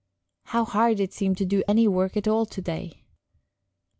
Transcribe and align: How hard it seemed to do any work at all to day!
How 0.45 0.65
hard 0.65 0.99
it 0.99 1.13
seemed 1.13 1.37
to 1.37 1.45
do 1.45 1.63
any 1.67 1.87
work 1.87 2.17
at 2.17 2.27
all 2.27 2.47
to 2.47 2.59
day! 2.63 3.03